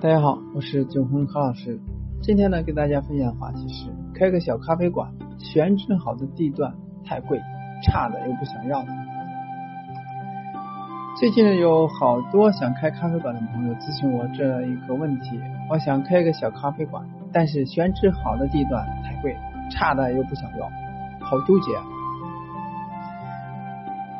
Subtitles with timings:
[0.00, 1.76] 大家好，我是九红何老师。
[2.22, 5.10] 今天呢，给大家分享的话题是开个小咖啡馆，
[5.40, 6.72] 选址好的地段
[7.04, 7.40] 太贵，
[7.82, 8.84] 差的又不想要。
[11.18, 19.36] 最近，有好多想开咖啡馆的朋友咨询我这一个问题：我想开个小咖啡馆，但是选址好的地段太贵，
[19.72, 20.70] 差的又不想要，
[21.26, 21.72] 好纠结。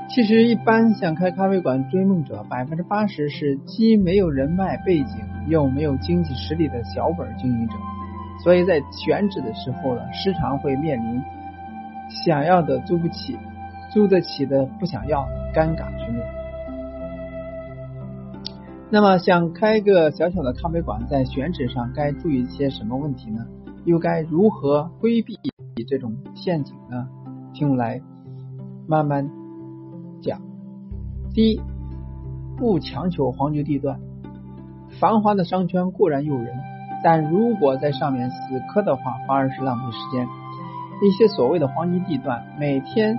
[0.08, 7.74] 其实，一般想开咖啡馆追梦者，百分之八十是既没有人脉背景，又没有经济实力的小本经营者，
[8.42, 11.22] 所以在选址的时候呢，时常会面临
[12.08, 13.36] 想要的租不起，
[13.90, 16.24] 租得起的不想要，尴尬局面。
[18.90, 23.44] 那么，想开个小小的咖啡馆，在选址上该注意些什么问题呢？
[23.84, 25.38] 又该如何规避
[25.86, 27.08] 这种陷阱呢？
[27.52, 28.00] 听我来
[28.86, 29.28] 慢慢。
[30.20, 30.40] 讲，
[31.32, 31.60] 第一，
[32.56, 34.00] 不强求黄金地段，
[35.00, 36.58] 繁华的商圈固然诱人，
[37.04, 40.26] 但如果在上面死磕的话，反而是浪费时间。
[41.00, 43.18] 一些所谓的黄金地段，每天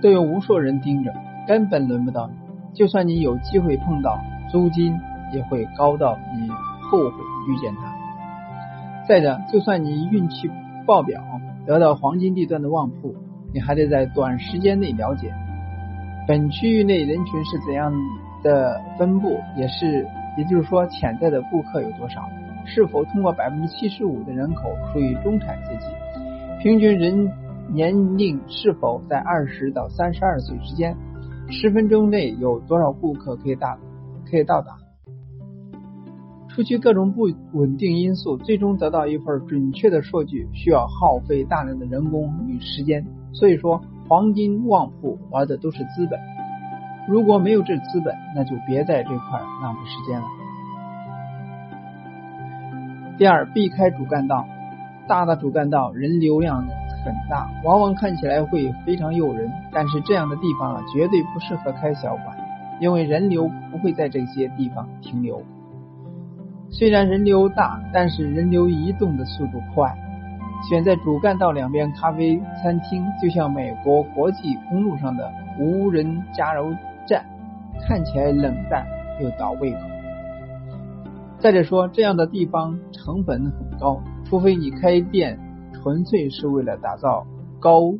[0.00, 1.12] 都有无数人盯着，
[1.46, 2.34] 根本轮不到你。
[2.74, 4.18] 就算你有机会碰到，
[4.50, 4.98] 租金
[5.32, 6.48] 也会高到你
[6.90, 7.16] 后悔
[7.48, 7.94] 遇见他。
[9.06, 10.50] 再者，就算你运气
[10.84, 11.20] 爆表，
[11.66, 13.14] 得到黄金地段的旺铺，
[13.54, 15.32] 你还得在短时间内了解。
[16.26, 17.92] 本区域内人群是怎样
[18.42, 19.38] 的分布？
[19.56, 22.28] 也是，也就是说，潜在的顾客有多少？
[22.64, 25.86] 是否通过百分之七十五的人口属于中产阶级？
[26.62, 27.30] 平均人
[27.72, 30.96] 年龄是否在二十到三十二岁之间？
[31.48, 33.78] 十分钟内有多少顾客可以到
[34.30, 34.78] 可以到达？
[36.48, 43.06] 除去各种不稳定因素，最终得到一份准确的数据，需要耗费大量的人工与时间。
[43.32, 43.82] 所以说。
[44.08, 46.20] 黄金旺铺玩的都是资本，
[47.08, 50.26] 如果没有这资本，那就别在这块浪费时间了。
[53.18, 54.46] 第二，避开主干道，
[55.06, 56.64] 大的主干道人流量
[57.04, 62.36] 很大，往往看起来会非常诱人，但是这样的地方啊，绝对不适合开小馆，
[62.80, 65.42] 因为人流不会在这些地方停留。
[66.70, 69.92] 虽然人流大，但是人流移动的速度快。
[70.68, 76.72] 选在主干道两边咖啡餐厅，就像美国国际公路上的无人加油，
[77.80, 78.86] 看起来冷淡
[79.20, 79.78] 又倒胃口。
[81.38, 85.38] 再者说，这样的地方成本很高，除非你开店
[85.72, 87.26] 纯粹是为了打造
[87.58, 87.94] 高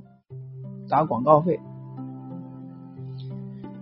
[0.88, 1.58] 打广告费，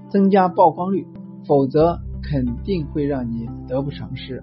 [0.09, 1.07] 增加曝光率，
[1.47, 4.43] 否则肯定会让你得不偿失。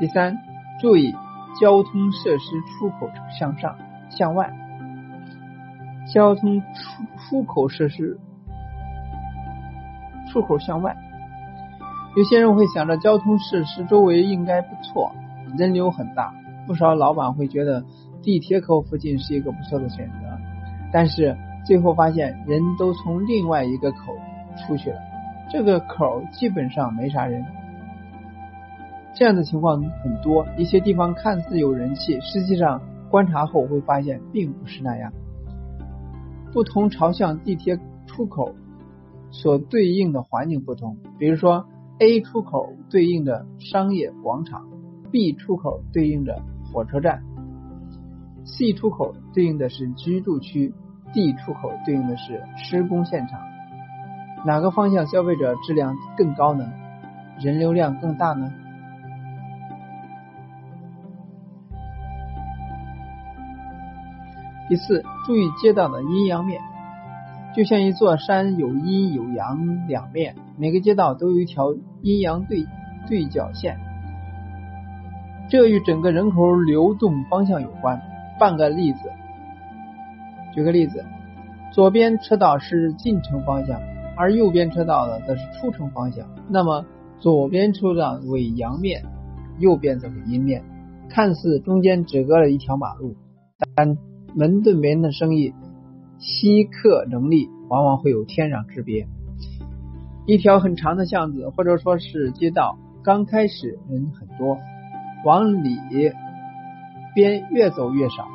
[0.00, 0.36] 第三，
[0.80, 1.14] 注意
[1.60, 3.76] 交通设施出口向上
[4.10, 4.52] 向外，
[6.12, 6.66] 交通出
[7.18, 8.18] 出口设施
[10.30, 10.96] 出口向外。
[12.16, 15.12] 有些人会想着交通设施周围应该不错，
[15.58, 16.34] 人流很大，
[16.66, 17.84] 不少老板会觉得
[18.22, 20.14] 地铁口附近是一个不错的选择，
[20.92, 21.36] 但是
[21.66, 24.16] 最后发现人都从另外一个口
[24.56, 24.98] 出去了，
[25.50, 27.44] 这个口基本上没啥人。
[29.14, 32.80] 这样的情况很多，一些地方看似有人气，实际上
[33.10, 35.12] 观察后会发现并不是那样。
[36.56, 38.54] 不同朝向地铁出口
[39.30, 41.66] 所对应的环境不同，比如说
[41.98, 44.66] A 出口对应的商业广场
[45.12, 46.40] ，B 出口对应着
[46.72, 47.22] 火车站
[48.46, 50.72] ，C 出口对应的是居住区
[51.12, 53.38] ，D 出口对应的是施工现场。
[54.46, 56.72] 哪个方向消费者质量更高呢？
[57.38, 58.50] 人流量更大呢？
[64.68, 66.60] 第四，注意街道的阴阳面，
[67.54, 71.72] 就像一座山有阴有阳两面，每个街道都有一条
[72.02, 72.66] 阴阳对
[73.08, 73.78] 对角线，
[75.48, 78.02] 这与整个人口流动方向有关。
[78.38, 78.98] 半个例子，
[80.52, 81.04] 举个例子，
[81.72, 83.80] 左边车道是进城方向，
[84.16, 86.84] 而右边车道呢则是出城方向，那么
[87.18, 89.02] 左边车道为阳面，
[89.58, 90.62] 右边则为阴面，
[91.08, 93.14] 看似中间只隔了一条马路，
[93.74, 93.96] 但
[94.38, 95.54] 门对门的生意，
[96.18, 99.08] 吸客能力往往会有天壤之别。
[100.26, 104.58] 一条很长的巷子或者说是街道，刚开始人很多，
[105.24, 105.78] 往里
[107.14, 108.28] 边越走越少，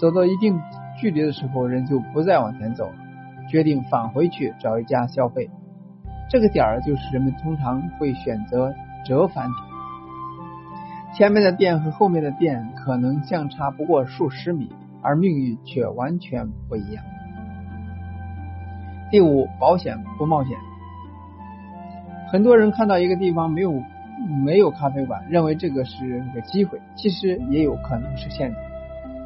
[0.00, 0.58] 走到一定
[1.00, 2.94] 距离的时候，人就不再往前走了，
[3.48, 5.48] 决定返回去找一家消费。
[6.28, 9.48] 这个点儿就是人们通常会选择折返，
[11.14, 14.68] 前面的店和后面的店可能相差不过数十米。
[15.02, 17.04] 而命运却完全不一样。
[19.10, 20.56] 第五，保险不冒险。
[22.30, 23.82] 很多人看到一个地方没有
[24.44, 28.58] 没有咖啡馆，认为这个是个机会，其实也有可能是陷阱。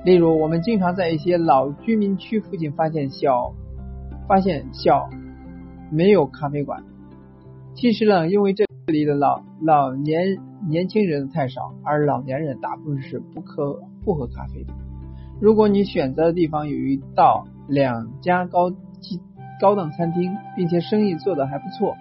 [0.05, 3.53] 例如，我们经常在一些老居民区附近发现小
[4.29, 5.09] 发现小
[5.91, 6.83] 没有咖啡馆。
[7.75, 10.39] 其实呢，因为这里的老老年
[10.69, 14.75] 年轻人太少，而老年人大部分是不喝不喝咖啡的。
[15.41, 19.21] 如果你选择的地方有一到两家高级
[19.59, 21.97] 高档餐厅，并且生意做得还不错，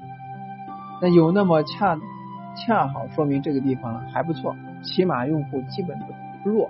[1.02, 1.98] 那有那么恰
[2.58, 5.98] 恰好说明这个地方还不错，起码用户基本
[6.44, 6.70] 不弱。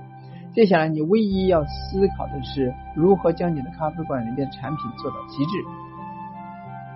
[0.54, 5.66] 接下来，你唯一要思考的是如何将你的咖啡馆里面产品做到极致，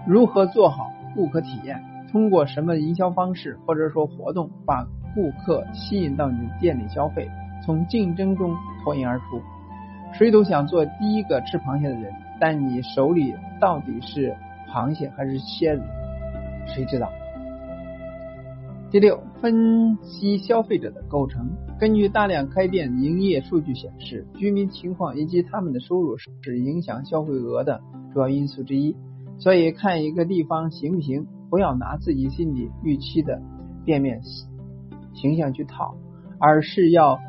[0.05, 4.85] 如何做好顾客体验，通过什么营销方式或者说活动把
[5.15, 7.27] 顾客吸引到你的店里消费，
[7.65, 9.41] 从竞争中脱颖而出。
[10.13, 14.36] 谁都想做第一个吃螃蟹的人，但你手里到底是
[14.69, 15.83] 螃蟹还是蝎子，
[16.68, 17.10] 谁知道？
[18.92, 21.50] 第六，分析消费者的构成。
[21.80, 27.81] 根据大量开店营业数据显示，居民情况以及他们的收入是影响消费额的
[28.13, 28.95] 主要因素之一。
[29.39, 33.42] 所以，看一个地方行不行，不要拿自己心里预期的
[33.83, 34.21] 店面
[35.15, 35.95] 形象去套，
[36.39, 37.19] 而是要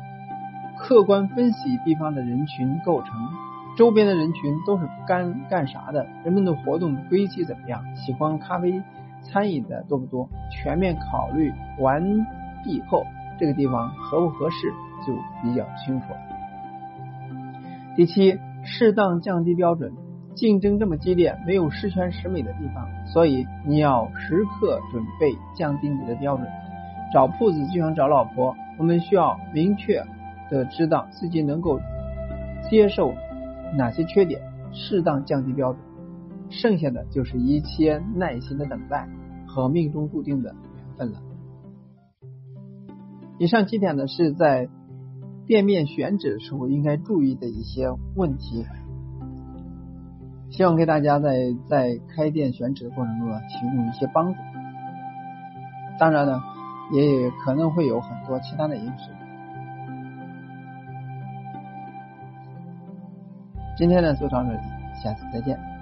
[0.77, 3.11] 客观分析地方的人群构成，
[3.77, 8.81] 周边的人群都是干干啥的，人们的活动轨迹怎么样，喜欢咖啡。
[9.21, 10.29] 餐饮的多不多？
[10.51, 12.27] 全面考虑完
[12.63, 13.03] 毕后，
[13.39, 14.71] 这个地方合不合适
[15.07, 16.17] 就比较清楚了。
[17.95, 19.93] 第七，适当降低标准。
[20.35, 26.45] 竞争这么激烈，没有十全十美的地方，所以你要时刻准备降低你的标准。
[27.11, 30.05] 找铺子就像找老婆，我们需要明确
[30.49, 31.79] 的知道自己能够
[32.69, 33.13] 接受
[33.77, 35.81] 哪些缺点，适当降低标准。
[36.49, 39.07] 剩下的就是一切耐心的等待
[39.47, 41.19] 和命中注定的缘分了。
[43.39, 44.69] 以上几点呢，是在
[45.47, 48.65] 店面选址的时候应该注意的一些问题，
[50.51, 54.39] 希望给大家在在开店选址的过程中呢提供一些帮助。
[55.99, 56.41] 当然呢，
[56.93, 59.11] 也可能会有很多其他的因素。
[63.75, 64.59] 今天呢就到这里，
[64.95, 65.74] 下次再见。